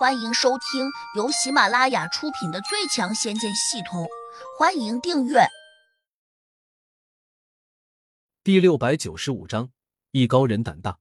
[0.00, 4.04] 欢迎收听由喜马拉雅出品的《最强仙剑系统》，
[4.58, 5.46] 欢迎订阅。
[8.42, 9.72] 第六百九十五章，
[10.12, 11.00] 艺高人胆大。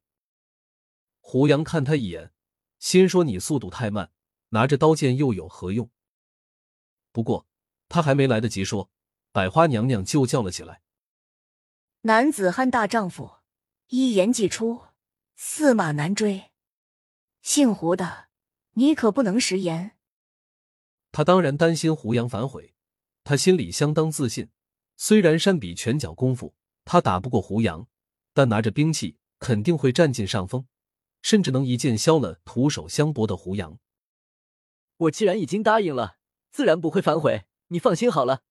[1.21, 2.33] 胡杨看他一眼，
[2.77, 4.11] 心说：“你速度太慢，
[4.49, 5.89] 拿着刀剑又有何用？”
[7.13, 7.47] 不过
[7.87, 8.91] 他还没来得及说，
[9.31, 10.81] 百花娘娘就叫了起来
[12.03, 13.37] ：“男子汉大丈夫，
[13.87, 14.87] 一言既出，
[15.37, 16.51] 驷马难追。
[17.41, 18.27] 姓胡的。”
[18.79, 19.97] 你可不能食言。
[21.11, 22.73] 他当然担心胡杨反悔，
[23.25, 24.47] 他心里相当自信。
[24.95, 27.89] 虽然善比拳脚功夫，他打不过胡杨，
[28.33, 30.65] 但拿着兵器肯定会占尽上风，
[31.21, 33.77] 甚至能一剑削了徒手相搏的胡杨。
[34.95, 36.15] 我既然已经答应了，
[36.49, 37.43] 自然不会反悔。
[37.67, 38.43] 你放心好了。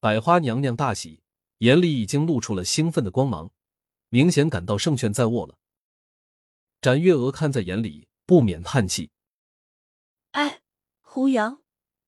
[0.00, 1.20] 百花娘娘大喜，
[1.58, 3.52] 眼里已经露出了兴奋的光芒，
[4.08, 5.58] 明显感到胜券在握了。
[6.80, 9.10] 展月娥看在眼里，不免叹气。
[10.32, 10.62] 哎，
[11.00, 11.62] 胡杨，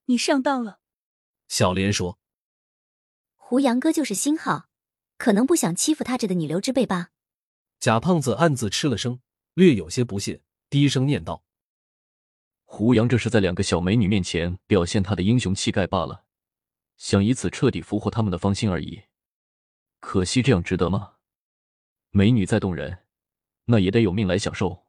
[0.06, 0.80] 你上当了。
[1.48, 2.18] 小莲说
[3.34, 4.68] ：“胡杨哥就是心好，
[5.16, 7.10] 可能不想欺负他这的女流之辈吧。”
[7.80, 9.20] 贾胖子暗自吃了声，
[9.54, 11.42] 略有些不屑，低声念道
[12.64, 16.24] ：“胡杨这是在两个小美女面前表现他的英雄气概罢了，
[16.96, 19.04] 想以此彻底俘获他们的芳心而已。
[19.98, 21.14] 可惜这样值得吗？
[22.10, 23.06] 美女再动人，
[23.64, 24.86] 那也得有命来享受。”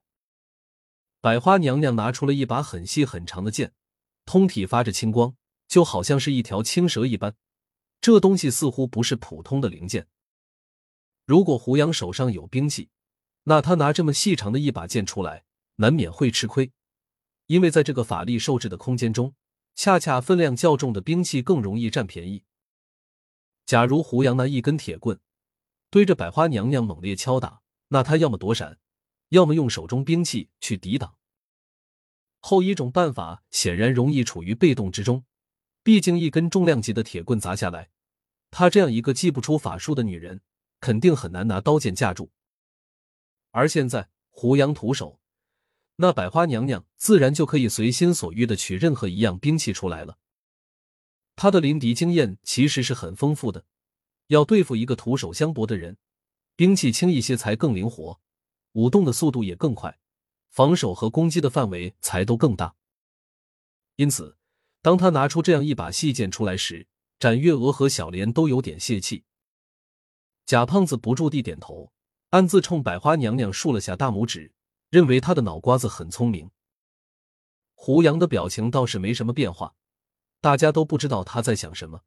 [1.22, 3.74] 百花娘娘拿出了一把很细很长的剑，
[4.26, 5.36] 通体发着青光，
[5.68, 7.36] 就好像是一条青蛇一般。
[8.02, 10.08] 这东西似乎不是普通的灵剑。
[11.28, 12.90] 如果胡杨手上有兵器，
[13.44, 15.44] 那他拿这么细长的一把剑出来，
[15.76, 16.72] 难免会吃亏。
[17.46, 19.36] 因为在这个法力受制的空间中，
[19.76, 22.44] 恰恰分量较重的兵器更容易占便宜。
[23.68, 25.20] 假如胡杨拿一根铁棍
[25.92, 28.80] 对着百花娘娘猛烈敲打，那他要么躲闪。
[29.32, 31.16] 要么用手中兵器去抵挡，
[32.42, 35.24] 后一种办法显然容易处于被动之中。
[35.84, 37.90] 毕竟一根重量级的铁棍砸下来，
[38.50, 40.42] 她这样一个记不出法术的女人，
[40.82, 42.34] 肯定很难拿刀剑架住。
[43.52, 45.22] 而现在胡杨徒手，
[45.96, 50.18] 那百花娘娘自然就可以随心所欲的取任何一样兵器出来了。
[51.38, 53.64] 她的临敌经验其实是很丰富的，
[54.28, 55.98] 要对付一个徒手相搏的人，
[56.58, 58.20] 兵器轻一些才更灵活。
[58.74, 60.00] 舞动的速度也更快，
[60.50, 62.76] 防守和攻击的范围才都更大。
[63.96, 64.38] 因此，
[64.82, 66.88] 当他拿出这样一把细剑出来时，
[67.20, 69.26] 展月娥和小莲都有点泄气。
[70.46, 71.92] 贾胖子不住地点头，
[72.30, 74.54] 暗自冲百花娘娘竖了下大拇指，
[74.90, 76.50] 认为她的脑瓜子很聪明。
[77.76, 79.76] 胡杨的表情倒是没什么变化，
[80.40, 82.02] 大家都不知道他在想什么。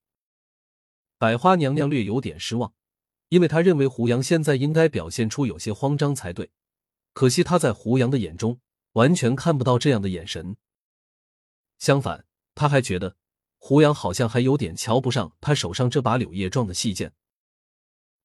[1.19, 2.75] 百花娘娘略有点失望。
[3.35, 6.53] 因为他认为胡杨现在应该表现出有些慌张才对，
[7.15, 8.61] 可惜他在胡杨的眼中
[8.93, 10.57] 完全看不到这样的眼神。
[11.81, 13.17] 相反，他还觉得
[13.59, 17.13] 胡杨好像还有点瞧不上他手上这把柳叶状的细剑。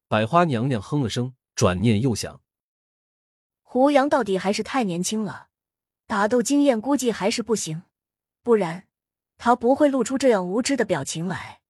[0.08, 2.40] 百花娘娘哼了声，转念又想，
[3.64, 5.48] 胡杨到底还是太年轻了，
[6.06, 7.82] 打斗经验估计还是不行，
[8.44, 8.88] 不然
[9.40, 11.62] 他不会露出这样无知的表情来。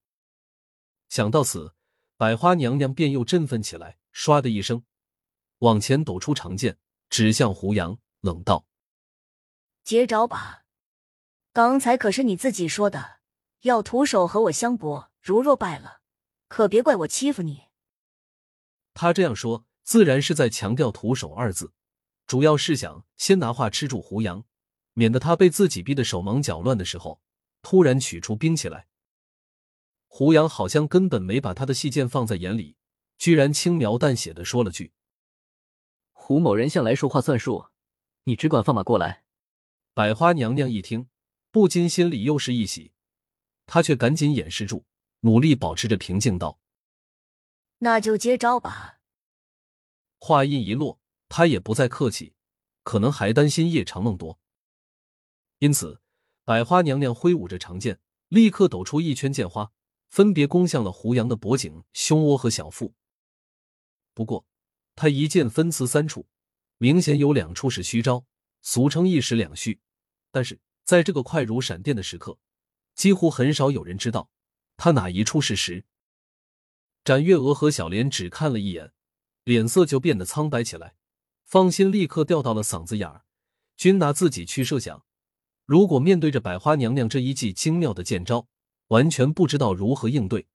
[1.08, 1.79] 想到此。
[2.20, 4.84] 百花娘娘便又振奋起来，唰的一声，
[5.60, 6.78] 往前抖出长剑，
[7.10, 8.66] 指向胡杨，冷道
[9.86, 10.66] ：“接招吧！
[11.54, 13.22] 刚才可是你自己说的，
[13.62, 16.02] 要徒手和我相搏，如若败了，
[16.50, 17.70] 可别怪我欺负你。”
[18.94, 21.72] 他这样说，自然是在强调“徒手”二字，
[22.28, 24.44] 主要是想先拿话吃住胡杨，
[24.92, 27.22] 免得他被自己逼得手忙脚乱的时候，
[27.62, 28.89] 突然取出兵器来。
[30.12, 32.76] 胡杨好像根本没把他的细剑放在眼里，
[33.18, 34.92] 居然轻描淡写的说了句
[36.12, 37.68] ：“胡某人向来说话算数，
[38.24, 39.24] 你只管放马过来。”
[39.94, 41.08] 百花娘娘一听，
[41.52, 42.92] 不禁心里又是一喜，
[43.68, 44.84] 她却赶紧掩饰住，
[45.22, 46.60] 努力保持着平静道
[47.80, 49.00] ：“那就接招吧。”
[50.20, 51.00] 话音一落，
[51.30, 52.34] 她也不再客气，
[52.84, 54.40] 可能还担心夜长梦多，
[55.60, 56.02] 因此，
[56.44, 59.72] 百花娘娘挥舞着长剑，立刻抖出一圈剑花。
[60.10, 62.94] 分别攻向了胡杨的脖颈、胸窝和小腹。
[64.14, 64.46] 不过，
[64.96, 66.28] 他一剑分刺三处，
[66.78, 68.26] 明显有两处是虚招，
[68.62, 69.80] 俗称一时两虚。
[70.32, 72.38] 但是，在这个快如闪电的时刻，
[72.96, 74.30] 几乎很少有人知道
[74.76, 75.86] 他哪一处是实。
[77.04, 78.92] 展月娥和小莲只看了一眼，
[79.44, 80.96] 脸色就变得苍白起来，
[81.46, 83.24] 芳心立刻掉到了嗓子眼儿，
[83.78, 85.06] 均拿自己去设想：
[85.66, 88.48] 如果面对着百花娘娘这一记精妙的剑招。
[88.90, 90.48] 完全不知道如何应对，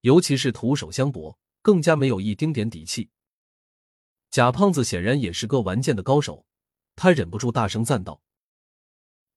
[0.00, 3.10] 尤其是徒手相搏，更加没有一丁点底气。
[4.30, 6.46] 贾胖子显然也是个玩剑的高手，
[6.94, 8.20] 他忍不住大声赞道：“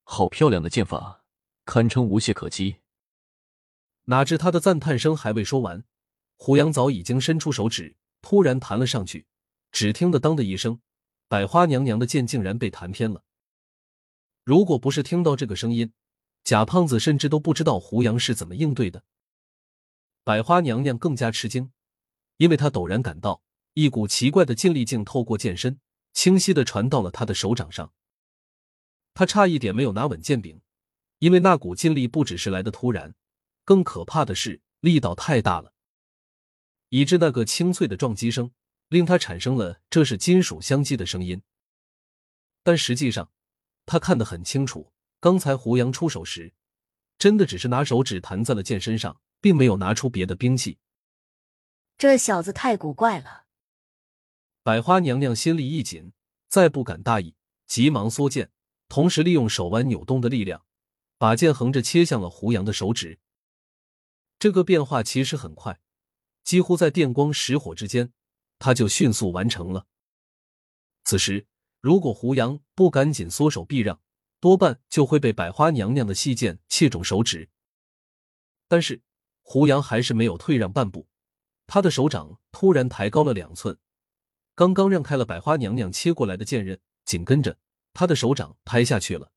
[0.04, 1.24] 好漂亮的剑法，
[1.66, 2.78] 堪称无懈可击。
[4.06, 5.84] 哪知他的赞叹声还未说完，
[6.36, 9.28] 胡杨早已经伸出手指，突然弹了上去。
[9.72, 10.82] 只听得“当”的一声，
[11.28, 13.24] 百花娘娘的剑竟然被弹偏了。
[14.44, 15.94] 如果不是听到这个声音，
[16.44, 19.04] 贾胖子甚至都不知道胡杨是怎么应对的。
[20.24, 21.72] 百花娘娘更加吃惊，
[22.38, 23.44] 因为她陡然感到
[23.74, 25.80] 一股奇怪的劲力竟透过剑身，
[26.14, 27.94] 清晰的传到了他的手掌上。
[29.14, 30.62] 他差一点没有拿稳剑柄，
[31.20, 33.16] 因为那股劲力不只是来的突然，
[33.66, 35.74] 更可怕的是力道太大了，
[36.90, 38.52] 以致那个清脆的撞击声
[38.88, 41.42] 令他产生了这是金属相击的声音。
[42.64, 43.32] 但实际上，
[43.86, 46.54] 他看得很清楚，刚才胡杨出手时，
[47.18, 50.78] 真的只是拿手指弹在了剑身上，并没有拿出别的兵器。
[51.98, 53.46] 这小子太古怪了。
[54.64, 56.14] 百花娘娘心里一紧，
[56.48, 57.36] 再不敢大意，
[57.68, 58.52] 急忙缩剑。
[58.88, 60.66] 同时利用手腕扭动的力量，
[61.18, 63.20] 把剑横着切向了胡杨的手指。
[64.40, 65.80] 这个变化其实很快，
[66.44, 68.14] 几乎在电光石火之间，
[68.58, 69.86] 他就迅速完成了。
[71.04, 71.46] 此时，
[71.82, 74.02] 如果胡杨不赶紧缩手避让，
[74.40, 77.50] 多半就会被百花娘娘的细剑切中手指。
[78.68, 79.02] 但是，
[79.42, 81.08] 胡杨还是没有退让半步，
[81.68, 83.78] 他的手掌突然抬高了两寸，
[84.56, 87.58] 刚刚让开了百花娘娘切过来的剑刃，紧跟着。
[87.92, 89.32] 他的手掌拍下去了，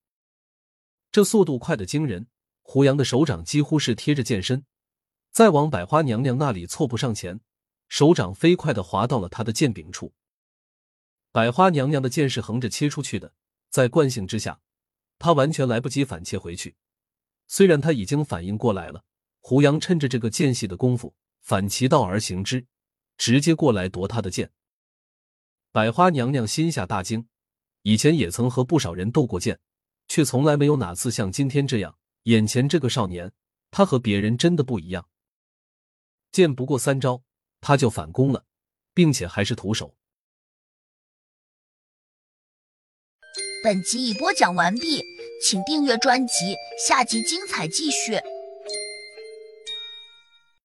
[1.10, 2.28] 这速度快的惊人。
[2.60, 4.66] 胡杨的手掌几乎是贴着剑身，
[5.30, 7.40] 再往百花娘娘那里凑步上前，
[7.88, 10.14] 手掌飞快的滑到了他的剑柄处。
[11.32, 13.32] 百花娘娘的剑是横着切出去的，
[13.70, 14.60] 在惯性之下，
[15.22, 16.74] 他完全来不及反切回去。
[17.46, 19.04] 虽然他已经反应过来了，
[19.40, 22.66] 胡杨趁着这个间隙的功夫反其道而行之，
[23.16, 24.50] 直接过来夺他的剑。
[25.70, 27.28] 百花娘娘心下大惊。
[27.82, 29.60] 以前也曾和不少人斗过剑，
[30.08, 31.96] 却从来没有哪次像今天这样。
[32.24, 33.32] 眼前这个少年，
[33.70, 35.08] 他和别人真的不一样。
[36.32, 37.22] 剑不过三招，
[37.60, 38.44] 他就反攻了，
[38.92, 39.96] 并且还是徒手。
[43.64, 45.04] 本集已播讲完毕，
[45.42, 48.20] 请订阅专辑，下集精彩继续。